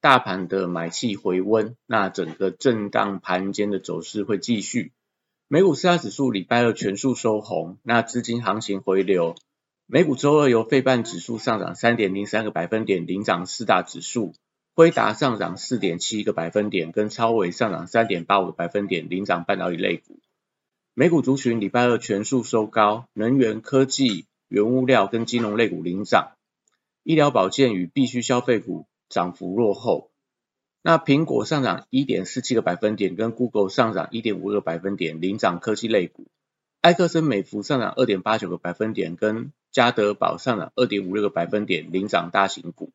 [0.00, 4.92] 大盘的买气回温，那整个震荡盘间的走势会继续。
[5.48, 9.34] 美股四大指数礼拜二全数收红，那资金行情回流。
[9.86, 14.34] 美股周二由费半指数上涨三点零三个百分点领涨四大指数，
[14.72, 20.20] 辉达上涨四点七个百分点，跟超微上涨三点八五个百分点领涨半导体类股。
[20.94, 26.34] 美股族群礼拜二全数收高，能源、科技、原物料跟金融类股领涨，
[27.02, 28.86] 医疗保健与必需消费股。
[29.08, 30.10] 涨幅落后，
[30.82, 36.26] 那苹果上涨一点四七个百分点，跟 Google 上涨一点五六个百分点，领涨科技类股。
[36.80, 42.92] 埃克森美孚上涨二点八九个百分点，跟嘉德宝上涨二点五六个百分点，领涨大型股。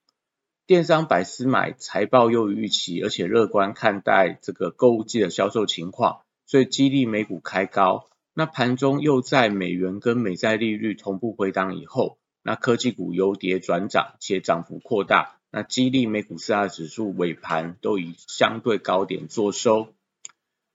[0.66, 8.08] 电商百思买财报优于预期，而且乐观看待这个购物季的销售情况，所以激励美股开高。
[8.34, 15.40] 那盘中又在美元跟美债利率同步回档以后，那科技股由跌转涨，且涨幅扩大。
[15.56, 19.94] 那激励美股四大指数尾盘都以相对高点做收。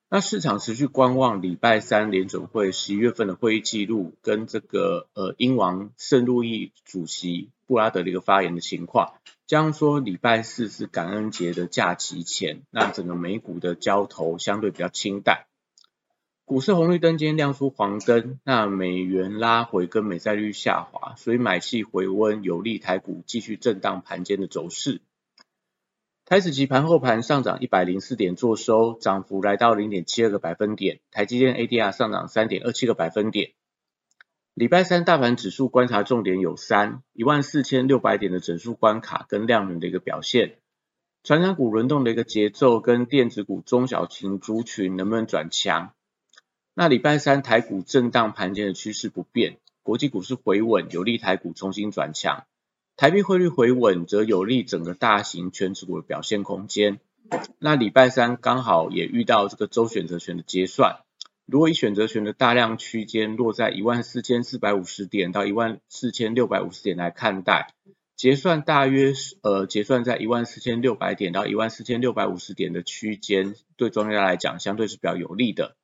[0.09, 9.15] 那市场持续观望礼拜三联准会十一月份的会议记录，跟这个呃英王圣路易主席布拉德的一个发言的情况。
[9.49, 15.48] 将说礼拜四是感恩节的假期前，那整个美股的交投相对比较清淡。
[16.49, 25.03] 股市红绿灯今天亮出黄灯，那美元拉回跟美债率下滑，所以买气回温，有利台股继续震荡盘间的走势。
[26.25, 31.01] 台指期盘后盘上涨一百零四点，做收，涨幅来到零点七二个百分点。
[31.11, 33.51] 台积电 ADR 上涨三点二七个百分点。
[34.55, 40.57] 礼拜三大盘指数观察重点有三：一万四千六百点的整数关卡跟量能的一个表现，
[41.23, 45.93] 传产股轮动的一个节奏跟电子股中小型族群能不能转强？
[46.79, 52.45] 那礼拜三台股震荡盘间的趋势不变，国际股市回稳，有利台股重新转强。
[52.97, 57.01] 台币汇率回稳，则有利整个大型全指股的表现空间。
[57.59, 61.01] 那礼拜三刚好也遇到这个周选择权的结算，
[61.47, 67.73] 如果以选择权的大量区间落在一万四千四百五十点到一万四千六百五十点来看待，
[68.15, 75.75] 结算大约呃结算在一万四千六百点到一万四千六百五十点的区间，对庄家来讲相对是比较有利的。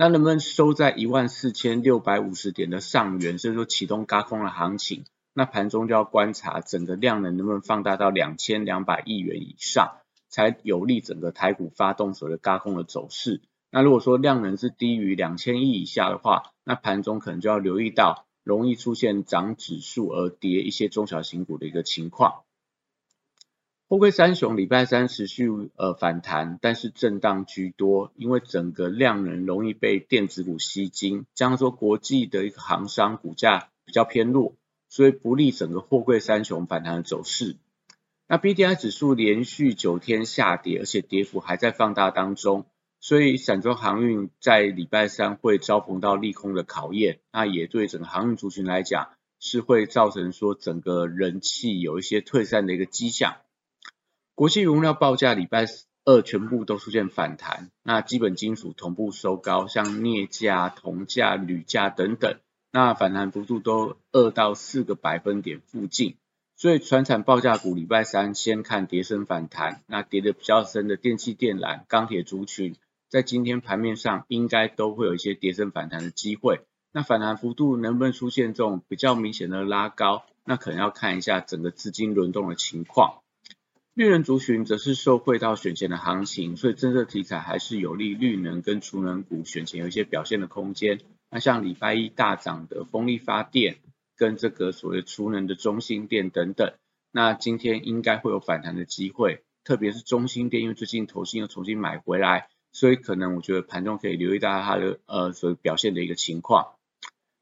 [0.00, 9.98] 那能不能收在一万四千六百五十点的上缘，所以说启动高空的行情，那盘中就要观察整个量能能不能放大到两千两百亿元以上，
[10.30, 13.42] 才有利整个台股发动所谓高空的走势。
[13.70, 22.44] 那如果说量能是低于两千亿以下的话，那盘中可能就要留意到容易出现涨指数而跌一些中小型股的一个情况。
[23.90, 34.54] 货柜三雄礼拜三持续呃反弹，但是震荡居多，因为整个量能容易被电子股吸金，加上说国际的一个行商股价比较偏弱，
[34.88, 37.56] 所以不利整个货柜三雄反弹的走势。
[38.28, 42.66] 那 B D I 指数连续九天下跌，而且跌幅还在放大当中，
[43.00, 49.08] 所以散装航运在礼拜三会遭逢到利空的考验，那也对整个航运族群来讲
[49.40, 53.34] 是会造成说整个人气有一些退散的一个迹象。
[54.40, 55.66] 国际原料报价礼拜
[56.06, 62.38] 二全部都出现反弹，那基本金属同步收高，像镍价、铜价、铝价等等，
[62.72, 66.16] 那反弹幅度都二到四个百分点附近，
[66.56, 72.76] 所以船产报价股礼拜三先看跌升反弹，那跌的比较深的电气电缆、钢铁族群，
[73.10, 76.62] 在今天盘面上应该都会有一些跌升反弹的机会，
[76.94, 83.20] 那反弹幅度能不能出现这种比较明显的拉高，那可能要看一下整个资金轮动的情况。
[83.94, 91.00] 绿能族群则是受惠到选前的行情，所以政策题材还是有利绿能跟储能股选前有一些表现的空间。
[91.28, 93.78] 那像礼拜一大涨的风力发电
[94.16, 96.72] 跟这个所谓储能的中心电等等，
[97.12, 106.68] 那今天应该会有反弹的机会，特别是中心电，因为最近投信又重新买回来，所以可能我觉得盘中可以留意到它的呃所表现的一个情况。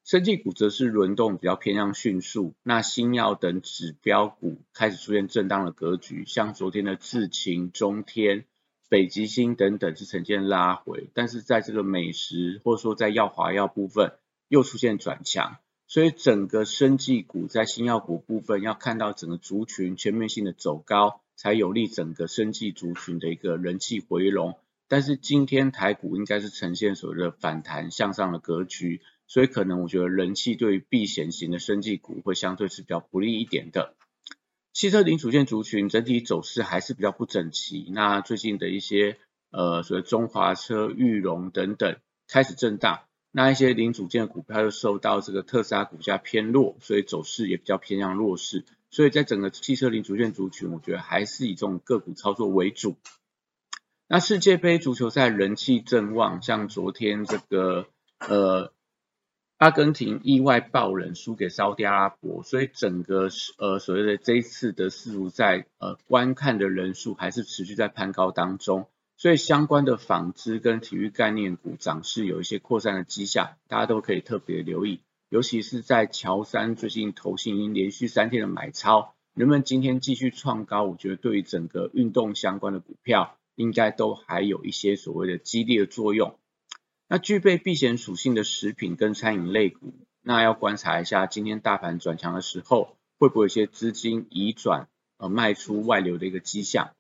[0.09, 8.47] 生技股则是轮动比较偏向迅速，那新药等指标股开始出现震荡的格局，像昨天的智勤、中天、
[8.89, 14.15] 北极星等等是呈现拉回，但是在这个美食或者说在药华药部分
[14.49, 24.57] 又出现转强，所以整个生技股在新药股部分要看到整个族群全面性的走高，才有利整个生技族群的一个人气回笼。
[24.89, 33.95] 但是今天台股应该是呈现所谓的反弹向上的格局，所以可能我觉得人气对于避险型的生技股会相对是比较不利一点的。
[34.73, 39.19] 汽车零组件族群整体走势还是比较不整齐，那最近的一些
[39.51, 41.97] 呃所谓中华车、裕隆等等
[42.27, 43.01] 开始震荡，
[43.33, 48.65] 那一些零组件股票又受到这个特斯拉股价偏弱，所以走势也比较偏向弱势。
[48.91, 52.97] 所以在整个汽车零组件族群，我觉得还是以这种个股操作为主。
[54.07, 57.89] 那世界杯足球赛人气正旺，像昨天这个
[58.21, 58.73] 呃
[59.59, 63.29] 阿根廷意外爆冷输给沙特阿拉伯，所以整个
[63.59, 75.01] 呃所谓的这一次的世足赛呃观看的人数还是持续在攀高当中，所以相关的纺织跟体育概念股涨势有一些扩散的迹象，大家都可以特别留意。
[75.29, 86.39] 尤其是在乔山最近投信因连续三天的买超，人们今天继续创高，我觉得对于整个运动相关的股票，应该都还有一些所谓的激励的作用。
[87.09, 96.91] 那具备避险属性的食品跟餐饮类股，那要观察一下今天大盘转强的时候，会不会有一些资金移转呃卖出外流的一个迹象。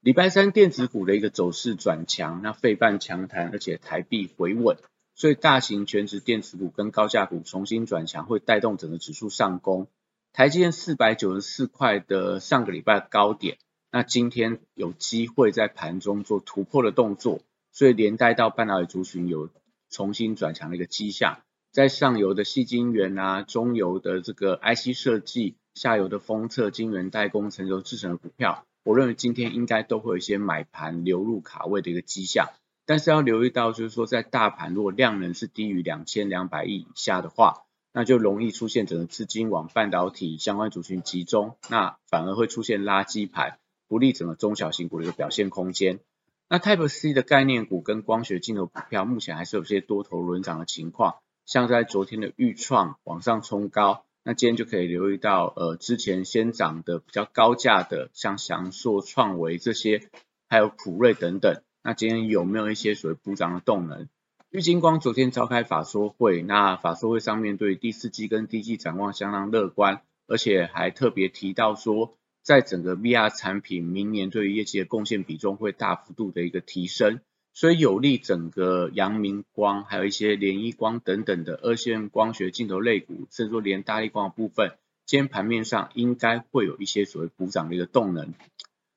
[0.00, 4.76] 礼拜三电子股的一个走势转强，那费半强弹，而且台币回稳。
[5.14, 9.86] 所以大型全值电子股跟高价股重新转强，会带动整个指数上攻。
[10.32, 13.58] 台积电四百九十四块的上个礼拜高点，
[13.90, 17.40] 那今天有机会在盘中做突破的动作，
[17.76, 19.50] 所以连带到半导体族群有
[19.90, 21.40] 重新转强的一个迹象。
[21.72, 32.48] 在上游的细晶圆啊，中游的这个 IC 设计，下游的封测、晶圆代工、成熟制成的股票，我认为今天应该都会有一些买盘流入卡位的一个迹象。
[32.86, 46.00] 但是要留意到，就是说在大盘如果量能是低于两千两百亿以下的话，那就容易出现整个资金往半导体相关族群集中，那反而会出现垃圾盘，不利整个中小型股的一个表现空间。
[46.48, 60.08] 那 Type C 的概念股跟光学镜头股票目前还是有些多头轮涨的情况，像在昨天的预创往上冲高，那今天就可以留意到，呃，之前先涨的比较高价的，像翔硕、创维这些，
[60.48, 61.62] 还有普瑞等等。
[61.82, 64.08] 那今天有没有一些所谓补涨的动能？
[64.50, 72.16] 玉金光昨天召开法说会，那法说会上面对第四季跟第一季展望相当乐观，而且还特别提到说，
[72.46, 77.18] 在整个 VR 产品明年对于业绩的贡献比重会大幅度的一个提升，
[77.52, 84.74] 所以有利整个阳明光，还有一些联一光等等的二线光学镜头类股，甚至说连大力光的部分，
[85.06, 88.32] 今天盘面上应该会有一些所谓补涨的一个动能。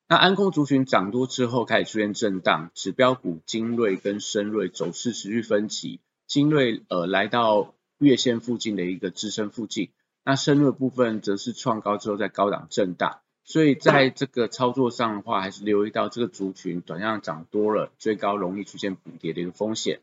[0.07, 9.89] 那安控族群涨多之后开始出现震荡，指标股精锐跟深锐走势持续分歧，精锐呃来到月线附近的一个支撑附近，
[10.23, 20.01] 那深锐部分则是创高之后在高档震荡，所以在这个操作上的话，还是留意到这个族群短量涨多了，最高容易出现补跌的一个风险。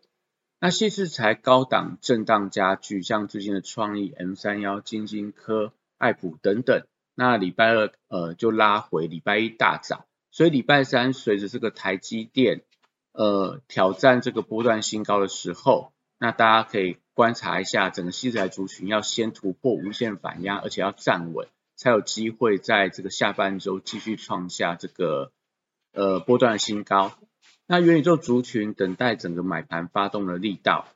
[0.59, 6.85] 那细制材高档震荡加剧，像最近的创意 M 三幺、金晶科、爱普等等。
[7.15, 12.63] 那礼拜二呃就拉回，礼拜一大涨，所以礼拜三随着这个台积电
[13.13, 25.31] 呃挑战这个波段新高的时候，那大家可以观察一下整个西材族群要先突破无限反压，而且要站稳，才有机会在这个下半周继续创下这个
[25.93, 27.13] 呃波段的新高。
[27.67, 30.89] 那元宇宙族群等待整个买盘发动的力道，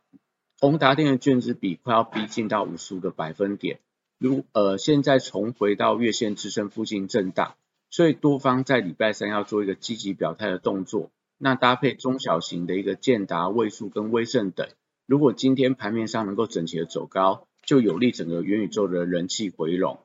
[0.58, 3.78] 宏达电的卷子比快要逼近到五十五个百分点。
[4.18, 7.54] 如呃，现在重回到月线支撑附近震荡，
[7.90, 11.10] 所以多方在礼拜三要做一个积极表态的动作。
[11.38, 14.68] 那搭配中小型的一个建达、位数跟威盛等，
[15.06, 19.98] 如果今天盘面上能够整齐的走高，就有利整个元宇宙的人气回笼。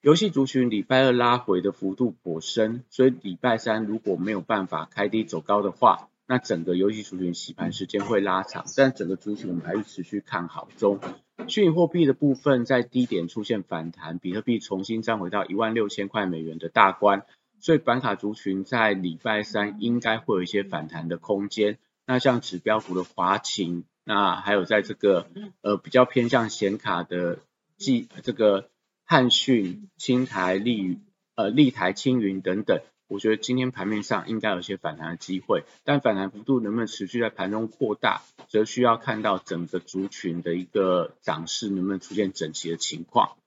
[0.00, 11.00] 游戏族群礼拜二拉回的幅度颇深，所以礼拜三如果没有办法开低走高的话，那整个游戏族群洗盘时间会拉长，但整个族群我们还是持续看好中。
[11.48, 17.24] 虚拟货币的部分在低点出现反弹，比特币重新站回到一万六千块美元的大关，
[17.58, 21.76] 所以板卡族群在礼拜三应该会有一些反弹的空间。
[22.06, 25.26] 那像指标股的华勤，那还有在这个
[25.62, 27.40] 呃比较偏向显卡的
[27.76, 28.68] 记这个
[29.10, 30.98] 汉讯、青台、立
[31.34, 32.82] 呃立台、青云等等。
[33.06, 43.38] 我觉得今天盘面上应该有些反弹的机会，但反弹幅度能不能持续在盘中扩大，则需要看到整个族群的一个涨势能不能出现整齐的情况。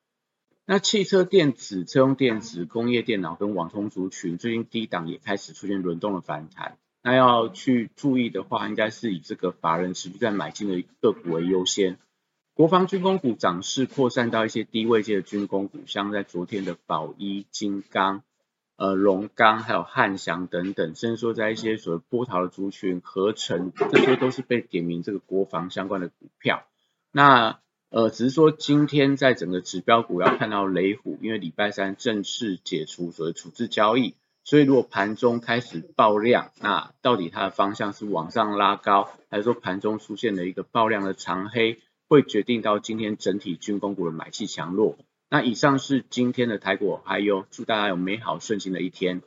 [0.66, 12.00] 那汽车电子、车用电子、工业电脑跟网通族群最近低档也开始出现轮动的反弹，那要去注意的话，应该是以这个法人持续在买进的个股为优先。
[12.54, 18.24] 国防军工股涨势扩散到一些低位阶的军工股，像在昨天的宝一、金刚。
[18.78, 26.64] 呃龙钢还有汉翔等等，甚至说在一些所谓波涛的族群合成，这些都是被点名这个国防相关的股票。
[27.12, 27.60] 那
[27.92, 34.16] 呃只是说今天在整个指标股要看到雷虎，因为礼拜三正式解除所谓处置交易。
[34.44, 41.78] 所以如果盘中开始爆量，那到底它的方向是往上拉高，还是说盘中出现了一个爆量的长黑，
[42.12, 44.98] 会决定到今天整体军工股的买气强弱。
[45.30, 49.22] 那以上是今天的台股，还有祝大家有美好顺心的一天。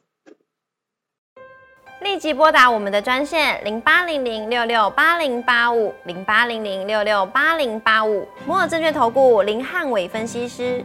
[2.02, 10.84] 立即拨打我们的专线零八零零六六八零八五零八零零六六八零八五摩尔证券投顾林汉伟分析师。